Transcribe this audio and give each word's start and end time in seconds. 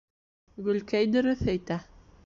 —Гөлкәй 0.69 1.11
дөрөҫ 1.17 1.47
әйтә. 1.55 1.83